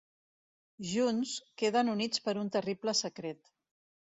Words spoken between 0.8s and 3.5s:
Junts, queden units per un terrible secret.